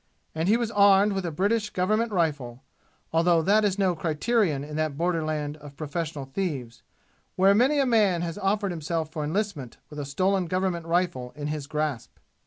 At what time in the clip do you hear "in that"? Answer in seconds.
4.63-4.97